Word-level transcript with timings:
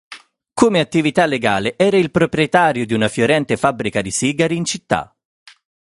Come 0.55 0.79
attività 0.79 1.27
legale 1.27 1.75
era 1.77 1.95
il 1.95 2.09
proprietario 2.09 2.87
di 2.87 2.95
una 2.95 3.07
fiorente 3.07 3.55
fabbrica 3.55 4.01
di 4.01 4.09
sigari 4.09 4.55
in 4.55 4.65
città. 4.65 5.15